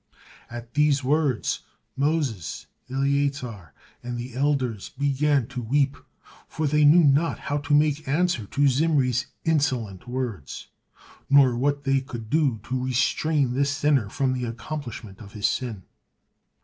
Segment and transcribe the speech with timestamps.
[0.49, 1.59] At those words,
[1.95, 5.95] Moses, Eleazar, and the elders began to weep,
[6.47, 10.69] for they knew not how to make answer to Zimri's insolent words,
[11.29, 15.83] nor what they could do to restrain this sinner from the accomplishment of his sin.